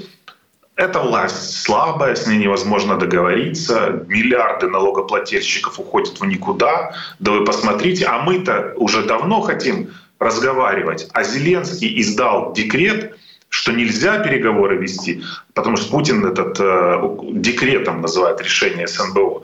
это 0.76 1.00
власть 1.00 1.62
слабая, 1.62 2.16
с 2.16 2.26
ней 2.26 2.40
невозможно 2.40 2.98
договориться, 2.98 4.06
миллиарды 4.08 4.68
налогоплательщиков 4.68 5.80
уходят 5.80 6.20
в 6.20 6.26
никуда. 6.26 6.94
Да 7.20 7.32
вы 7.32 7.46
посмотрите, 7.46 8.06
а 8.06 8.20
мы-то 8.24 8.74
уже 8.76 9.04
давно 9.04 9.42
хотим 9.42 9.92
разговаривать. 10.20 11.08
А 11.14 11.24
Зеленский 11.24 12.02
издал 12.02 12.54
декрет, 12.54 13.16
что 13.54 13.72
нельзя 13.72 14.18
переговоры 14.18 14.78
вести, 14.78 15.24
потому 15.54 15.78
что 15.78 15.92
Путин 15.92 16.26
этот 16.26 16.60
э, 16.60 17.18
декретом 17.34 18.02
называет 18.02 18.42
решение 18.42 18.88
СНБО. 18.88 19.44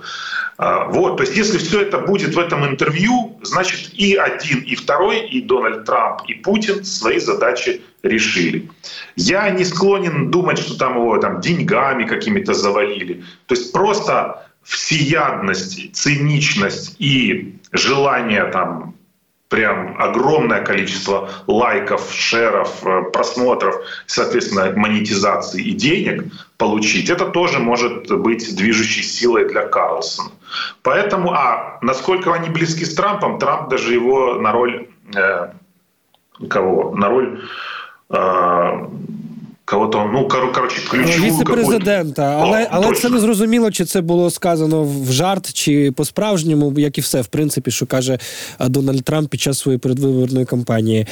А, 0.58 0.86
вот, 0.86 1.18
то 1.18 1.24
есть 1.24 1.38
если 1.38 1.60
все 1.60 1.82
это 1.82 2.00
будет 2.00 2.34
в 2.34 2.40
этом 2.40 2.66
интервью, 2.66 3.40
значит 3.44 3.94
и 3.94 4.16
один, 4.16 4.62
и 4.62 4.74
второй, 4.74 5.28
и 5.28 5.42
Дональд 5.42 5.86
Трамп, 5.86 6.22
и 6.28 6.34
Путин 6.34 6.84
свои 6.84 7.20
задачи 7.20 7.84
решили. 8.02 8.68
Я 9.16 9.48
не 9.52 9.64
склонен 9.64 10.32
думать, 10.32 10.58
что 10.58 10.76
там 10.76 10.96
его 10.96 11.20
там, 11.20 11.40
деньгами 11.40 12.08
какими-то 12.08 12.56
завалили. 12.56 13.24
То 13.46 13.56
есть 13.56 13.72
просто 13.72 14.48
всеядность, 14.64 15.96
циничность 15.96 16.96
и 16.98 17.60
желание 17.74 18.46
там 18.46 18.96
прям 19.50 20.00
огромное 20.00 20.64
количество 20.64 21.30
лайков, 21.48 22.14
шеров, 22.14 22.86
э, 22.86 23.02
просмотров, 23.12 23.76
соответственно, 24.06 24.72
монетизации 24.76 25.62
и 25.62 25.72
денег 25.72 26.24
получить, 26.58 27.10
это 27.10 27.26
тоже 27.26 27.60
может 27.60 28.12
быть 28.22 28.56
движущей 28.56 29.02
силой 29.02 29.50
для 29.50 29.68
Карлсона. 29.68 30.32
Поэтому, 30.84 31.32
а 31.32 31.80
насколько 31.82 32.34
они 32.34 32.50
близки 32.50 32.86
с 32.86 32.94
Трампом, 32.94 33.40
Трамп 33.40 33.70
даже 33.70 33.94
его 33.94 34.36
на 34.36 34.52
роль 34.52 34.88
э, 35.16 35.50
кого? 36.48 36.96
На 36.96 37.10
роль 37.10 37.42
э, 38.10 38.88
кого-то, 39.70 40.10
ну 40.14 40.28
коротше, 40.28 40.82
ключову 40.90 41.26
віце-президента. 41.26 42.40
Але 42.42 42.68
але 42.72 42.88
точно. 42.88 43.02
це 43.02 43.10
не 43.16 43.20
зрозуміло, 43.20 43.72
чи 43.72 43.86
це 43.86 44.02
було 44.02 44.30
сказано 44.30 44.84
в 44.84 45.12
жарт, 45.12 45.54
чи 45.54 45.92
по-справжньому, 45.92 46.74
як 46.78 46.98
і 46.98 47.02
все, 47.02 47.22
в 47.22 47.28
принципі, 47.28 47.72
що 47.72 47.86
каже 47.86 48.20
Дональд 48.60 49.04
Трамп 49.04 49.30
під 49.30 49.42
час 49.42 49.60
своєї 49.60 49.80
передвиборної 49.80 50.46
кампанії. 50.46 51.08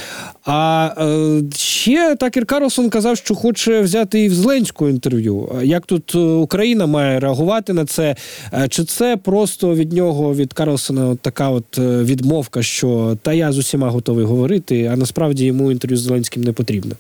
А 0.46 0.90
е, 0.98 1.42
ще 1.56 2.16
Такер 2.16 2.46
Карлсон 2.46 2.90
казав, 2.90 3.18
що 3.18 3.36
хоче 3.36 3.82
взяти 3.82 4.20
і 4.20 4.30
в 4.30 4.34
Зеленську 4.34 4.90
інтерв'ю. 4.90 5.50
Як 5.64 5.86
тут 5.86 6.16
е, 6.16 6.20
Україна 6.20 6.86
має 6.86 7.20
реагувати 7.20 7.74
на 7.74 7.86
це? 7.86 8.16
Е, 8.54 8.68
чи 8.68 8.84
це 8.84 9.18
просто 9.18 9.76
від 9.76 9.94
нього, 9.94 10.36
від 10.36 10.54
Карлсона, 10.54 11.08
от 11.08 11.20
така 11.20 11.50
от 11.50 11.78
е, 11.78 12.04
відмовка, 12.04 12.64
що 12.64 13.18
та 13.22 13.34
я 13.34 13.52
з 13.52 13.58
усіма 13.58 13.90
готовий 13.90 14.26
говорити, 14.26 14.90
а 14.94 14.96
насправді 14.96 15.46
йому 15.46 15.72
інтерв'ю 15.72 15.98
з 15.98 16.02
Зеленським 16.02 16.44
не 16.44 16.52
потрібно? 16.52 16.96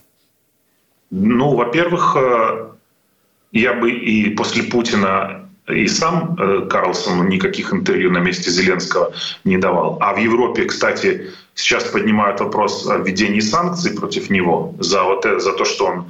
Ну, 1.12 1.56
во-первых, 1.56 2.16
э, 2.18 2.68
я 3.52 3.74
бы 3.74 3.92
и 3.92 4.30
после 4.36 4.64
Путина 4.64 5.48
и 5.68 5.88
сам 5.88 6.36
э, 6.40 6.68
Карлсон 6.70 7.28
никаких 7.30 7.74
интервью 7.74 8.12
на 8.12 8.20
месте 8.20 8.50
Зеленского 8.50 9.14
не 9.44 9.58
давал. 9.58 9.98
А 10.02 10.14
в 10.14 10.18
Европе, 10.18 10.66
кстати, 10.66 11.32
сейчас 11.56 11.84
поднимают 11.86 12.40
вопрос 12.40 12.88
о 12.88 12.98
введении 12.98 13.42
санкций 13.42 13.94
против 13.96 14.30
него 14.30 14.74
за, 14.80 15.04
вот 15.04 15.26
это, 15.26 15.40
за 15.40 15.54
то, 15.54 15.66
что 15.66 15.86
он 15.86 16.06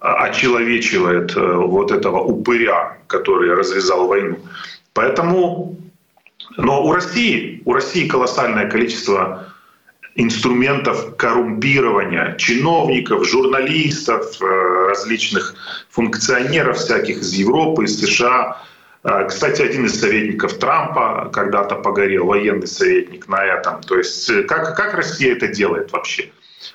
очеловечивает 0.00 1.36
э, 1.36 1.54
вот 1.56 1.92
этого 1.92 2.20
упыря, 2.20 2.98
который 3.06 3.54
развязал 3.54 4.06
войну. 4.06 4.38
Поэтому, 4.94 5.76
но 6.56 6.84
у 6.84 6.92
России, 6.92 7.62
у 7.64 7.72
России 7.72 8.08
колоссальное 8.08 8.68
количество 8.68 9.51
инструментов 10.14 11.16
коррумпирования 11.16 12.36
чиновников, 12.36 13.26
журналистов, 13.26 14.36
э, 14.40 14.88
различных 14.88 15.54
функционеров 15.90 16.76
всяких 16.76 17.18
из 17.18 17.32
Европы, 17.32 17.84
из 17.84 17.98
США. 17.98 18.62
Э, 19.04 19.26
кстати, 19.26 19.62
один 19.62 19.86
из 19.86 19.98
советников 19.98 20.58
Трампа 20.58 21.30
когда-то 21.32 21.76
погорел, 21.76 22.26
военный 22.26 22.66
советник 22.66 23.26
на 23.28 23.42
этом. 23.42 23.80
То 23.82 23.96
есть 23.96 24.28
э, 24.28 24.42
как, 24.42 24.76
как 24.76 24.94
Россия 24.94 25.32
это 25.32 25.48
делает 25.48 25.92
вообще? 25.92 26.30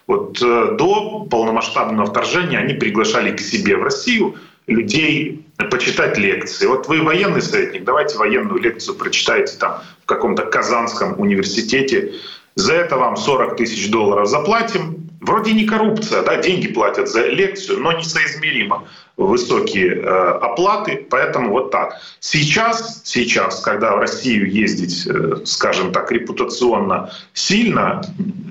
Вот 0.06 0.40
до 0.40 1.28
полномасштабного 1.30 2.08
вторжения 2.08 2.58
они 2.58 2.74
приглашали 2.74 3.32
к 3.32 3.40
себе 3.40 3.78
в 3.78 3.84
Россию 3.84 4.36
людей 4.68 5.46
почитать 5.72 6.18
лекции. 6.18 6.66
Вот 6.66 6.88
вы 6.88 7.02
военный 7.02 7.42
советник, 7.42 7.86
давайте 7.86 8.18
военную 8.18 8.62
лекцию 8.62 8.96
прочитайте 8.96 9.58
там 9.58 9.82
в 10.04 10.06
каком-то 10.06 10.44
Казанском 10.44 11.20
университете 11.20 12.14
за 12.58 12.74
это 12.74 12.98
вам 12.98 13.16
40 13.16 13.56
тысяч 13.56 13.90
долларов 13.90 14.28
заплатим. 14.28 15.08
Вроде 15.22 15.54
не 15.54 15.66
коррупция, 15.66 16.24
да, 16.24 16.38
деньги 16.38 16.68
платят 16.68 17.08
за 17.08 17.28
лекцию, 17.28 17.80
но 17.80 17.92
несоизмеримо 17.92 18.84
высокие 19.16 19.96
э, 19.96 20.30
оплаты, 20.42 21.06
поэтому 21.10 21.52
вот 21.52 21.72
так. 21.72 21.96
Сейчас, 22.20 23.02
сейчас, 23.04 23.62
когда 23.62 23.96
в 23.96 24.00
Россию 24.00 24.52
ездить, 24.52 25.08
э, 25.08 25.42
скажем 25.46 25.92
так, 25.92 26.12
репутационно 26.12 27.12
сильно 27.34 28.02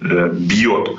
э, 0.03 0.29
бьет, 0.33 0.91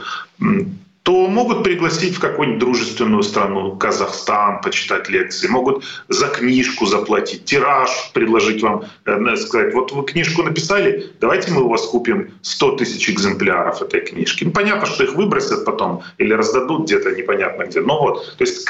то 1.08 1.26
могут 1.28 1.64
пригласить 1.64 2.16
в 2.16 2.20
какую-нибудь 2.20 2.60
дружественную 2.60 3.24
страну, 3.24 3.78
Казахстан, 3.78 4.60
почитать 4.60 5.08
лекции, 5.08 5.48
могут 5.48 5.86
за 6.10 6.28
книжку 6.28 6.86
заплатить, 6.86 7.46
тираж 7.46 8.12
предложить 8.14 8.62
вам, 8.62 8.84
э, 9.06 9.36
сказать, 9.38 9.74
вот 9.74 9.94
вы 9.94 10.04
книжку 10.04 10.44
написали, 10.44 11.14
давайте 11.22 11.54
мы 11.54 11.62
у 11.62 11.70
вас 11.70 11.86
купим 11.86 12.32
100 12.42 12.72
тысяч 12.72 13.10
экземпляров 13.10 13.82
этой 13.82 14.02
книжки. 14.02 14.44
Ну, 14.44 14.52
понятно, 14.52 14.86
что 14.86 15.06
их 15.06 15.16
выбросят 15.16 15.64
потом 15.64 16.04
или 16.18 16.34
раздадут 16.34 16.84
где-то 16.84 17.12
непонятно 17.12 17.64
где. 17.64 17.80
Но 17.80 18.02
вот, 18.02 18.36
то 18.38 18.44
есть 18.44 18.66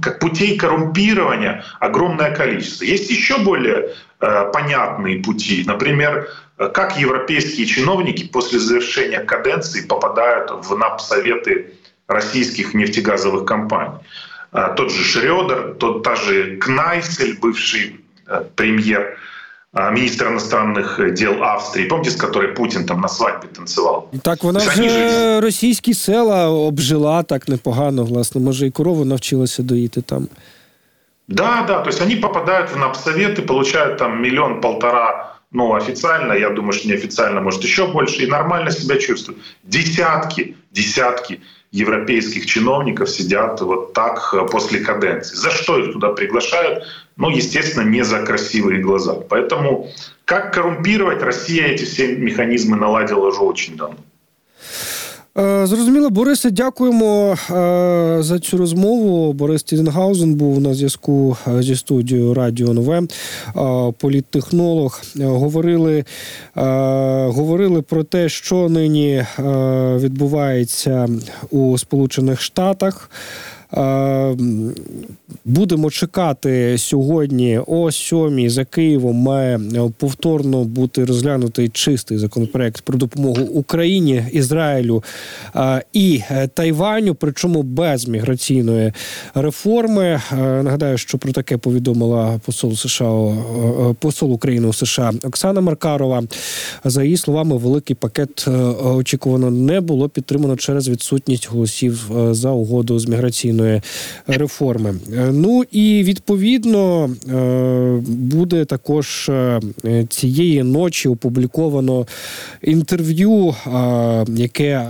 как 0.00 0.20
путей 0.20 0.56
коррумпирования 0.56 1.64
огромное 1.80 2.32
количество. 2.32 2.84
Есть 2.84 3.10
еще 3.10 3.38
более 3.38 3.90
э, 4.20 4.50
понятные 4.52 5.20
пути. 5.20 5.64
Например, 5.66 6.28
как 6.57 6.97
европейские 6.99 7.65
чиновники 7.65 8.27
после 8.27 8.59
завершения 8.59 9.19
каденции 9.19 9.81
попадают 9.81 10.51
в 10.51 10.75
НАП-советы 10.75 11.73
российских 12.07 12.73
нефтегазовых 12.73 13.45
компаний. 13.45 13.99
А, 14.51 14.69
тот 14.69 14.91
же 14.91 15.03
Шредер, 15.03 15.75
тот 15.79 16.03
та 16.03 16.15
же 16.15 16.57
Кнайсель, 16.57 17.37
бывший 17.39 18.01
э, 18.27 18.43
премьер, 18.55 19.17
а, 19.73 19.91
министр 19.91 20.27
иностранных 20.27 21.13
дел 21.13 21.43
Австрии, 21.43 21.87
помните, 21.87 22.09
с 22.09 22.15
которой 22.15 22.47
Путин 22.47 22.85
там 22.85 23.01
на 23.01 23.07
свадьбі 23.07 23.47
танцевал? 23.55 24.07
Так 24.21 24.43
вона 24.43 24.59
ж 24.59 24.71
же... 24.71 25.41
російські 25.41 25.93
села 25.93 26.49
обжила 26.49 27.23
так 27.23 27.47
непогано, 27.47 28.03
власне. 28.03 28.41
Може, 28.41 28.67
і 28.67 28.71
корову 28.71 29.05
навчилася 29.05 29.63
доїти 29.63 30.01
там. 30.01 30.27
Да, 31.27 31.63
да, 31.67 31.81
то 31.81 31.89
есть 31.89 32.01
они 32.01 32.15
попадают 32.15 32.71
в 32.71 32.77
НАПСоветы, 32.77 33.41
получают 33.43 33.97
там 33.97 34.21
миллион-полтора 34.21 35.32
ну, 35.54 35.72
официально, 35.74 36.32
я 36.32 36.50
думаю, 36.50 36.72
что 36.72 36.88
неофициально, 36.88 37.40
может, 37.40 37.62
еще 37.62 37.86
больше, 37.86 38.24
и 38.24 38.26
нормально 38.26 38.72
себя 38.72 38.98
чувствуют. 38.98 39.40
Десятки, 39.62 40.56
десятки 40.72 41.40
европейских 41.70 42.46
чиновников 42.46 43.08
сидят 43.08 43.60
вот 43.60 43.92
так 43.92 44.34
э, 44.34 44.48
после 44.50 44.80
каденции. 44.80 45.36
За 45.36 45.52
что 45.52 45.78
их 45.78 45.92
туда 45.92 46.08
приглашают? 46.08 46.84
Ну, 47.16 47.30
естественно, 47.30 47.88
не 47.88 48.02
за 48.02 48.26
красивые 48.26 48.82
глаза. 48.82 49.14
Поэтому 49.14 49.88
как 50.24 50.52
коррумпировать 50.52 51.22
Россия 51.22 51.66
эти 51.66 51.84
все 51.84 52.16
механизмы 52.16 52.76
наладила 52.76 53.28
уже 53.28 53.38
очень 53.38 53.76
давно. 53.76 53.98
Е, 55.38 55.66
зрозуміло, 55.66 56.10
Борисе, 56.10 56.50
дякуємо 56.50 57.32
е, 57.32 57.36
за 58.22 58.38
цю 58.38 58.56
розмову. 58.56 59.32
Борис 59.32 59.62
Тізенгаузен 59.62 60.34
був 60.34 60.60
на 60.60 60.74
зв'язку 60.74 61.36
е, 61.48 61.62
зі 61.62 61.76
студією 61.76 62.34
Радіо 62.34 62.72
Нове, 62.72 63.02
політтехнолог. 63.98 65.02
Говорили 65.20 66.04
говорили 67.26 67.82
про 67.82 68.04
те, 68.04 68.28
що 68.28 68.68
нині 68.68 69.26
відбувається 69.98 71.08
у 71.50 71.78
Сполучених 71.78 72.40
Штатах. 72.40 73.10
Будемо 75.44 75.90
чекати 75.90 76.78
сьогодні 76.78 77.60
о 77.66 77.92
сьомій 77.92 78.48
за 78.48 78.64
Києвом 78.64 79.16
має 79.16 79.60
повторно 79.98 80.64
бути 80.64 81.04
розглянутий 81.04 81.68
чистий 81.68 82.18
законопроект 82.18 82.80
про 82.80 82.98
допомогу 82.98 83.42
Україні, 83.42 84.24
Ізраїлю 84.32 85.02
і 85.92 86.20
Тайваню, 86.54 87.14
причому 87.14 87.62
без 87.62 88.08
міграційної 88.08 88.92
реформи. 89.34 90.20
Нагадаю, 90.32 90.98
що 90.98 91.18
про 91.18 91.32
таке 91.32 91.56
повідомила 91.56 92.40
посол 92.46 92.74
США 92.74 93.36
посол 93.98 94.32
України 94.32 94.68
у 94.68 94.72
США 94.72 95.12
Оксана 95.24 95.60
Маркарова. 95.60 96.22
За 96.84 97.04
її 97.04 97.16
словами, 97.16 97.56
великий 97.56 97.96
пакет 97.96 98.48
очікувано 98.84 99.50
не 99.50 99.80
було 99.80 100.08
підтримано 100.08 100.56
через 100.56 100.88
відсутність 100.88 101.48
голосів 101.50 102.10
за 102.30 102.50
угоду 102.50 102.98
з 102.98 103.06
міграційної 103.64 103.80
реформи. 104.26 104.94
Ну 105.32 105.64
і 105.70 106.02
відповідно 106.04 107.10
е, 107.28 108.02
буде 108.08 108.64
також 108.64 109.28
е, 109.28 109.60
цієї 110.08 110.62
ночі 110.62 111.08
опубліковано 111.08 112.06
інтерв'ю, 112.62 113.54
е, 113.66 114.24
яке 114.28 114.88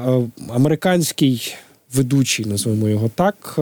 американський. 0.49 1.55
Ведучий, 1.97 2.47
називаємо 2.47 2.89
його 2.89 3.11
так, 3.15 3.59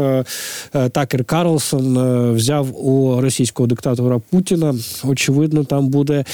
Такер 0.92 1.24
Карлсон 1.24 1.98
взяв 2.34 2.86
у 2.86 3.20
російського 3.20 3.66
диктатора 3.66 4.20
Путіна. 4.30 4.74
Очевидно, 5.04 5.64
там 5.64 5.88
буде 5.88 6.24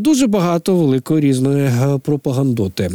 дуже 0.00 0.26
багато 0.26 0.76
великої 0.76 1.20
різної 1.20 1.70
пропагандоти. 2.02 2.90